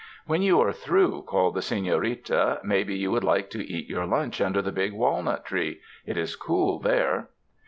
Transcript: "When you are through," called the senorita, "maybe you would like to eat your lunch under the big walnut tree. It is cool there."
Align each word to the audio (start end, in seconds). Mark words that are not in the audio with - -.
"When 0.25 0.41
you 0.41 0.59
are 0.61 0.73
through," 0.73 1.25
called 1.27 1.53
the 1.53 1.61
senorita, 1.61 2.61
"maybe 2.63 2.95
you 2.95 3.11
would 3.11 3.23
like 3.23 3.51
to 3.51 3.63
eat 3.63 3.87
your 3.87 4.07
lunch 4.07 4.41
under 4.41 4.59
the 4.59 4.71
big 4.71 4.93
walnut 4.93 5.45
tree. 5.45 5.79
It 6.07 6.17
is 6.17 6.35
cool 6.35 6.79
there." 6.79 7.29